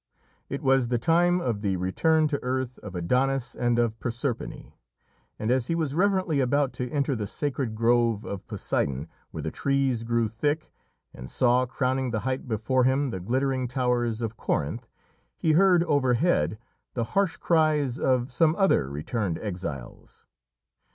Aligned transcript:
It 0.49 0.63
was 0.63 0.87
the 0.87 0.97
time 0.97 1.39
of 1.39 1.61
the 1.61 1.77
return 1.77 2.27
to 2.29 2.39
earth 2.41 2.79
of 2.79 2.95
Adonis 2.95 3.53
and 3.53 3.77
of 3.77 3.99
Proserpine, 3.99 4.73
and 5.37 5.51
as 5.51 5.67
he 5.67 5.75
was 5.75 5.93
reverently 5.93 6.39
about 6.39 6.73
to 6.73 6.89
enter 6.89 7.15
the 7.15 7.27
sacred 7.27 7.75
grove 7.75 8.25
of 8.25 8.47
Poseidon, 8.47 9.07
where 9.29 9.43
the 9.43 9.51
trees 9.51 10.01
grew 10.03 10.27
thick, 10.27 10.71
and 11.13 11.29
saw, 11.29 11.67
crowning 11.67 12.09
the 12.09 12.21
height 12.21 12.47
before 12.47 12.83
him, 12.83 13.11
the 13.11 13.19
glittering 13.19 13.67
towers 13.67 14.21
of 14.21 14.37
Corinth, 14.37 14.87
he 15.37 15.51
heard, 15.51 15.83
overhead, 15.83 16.57
the 16.95 17.03
harsh 17.13 17.37
cries 17.37 17.99
of 17.99 18.31
some 18.31 18.55
other 18.55 18.89
returned 18.89 19.37
exiles. 19.37 20.25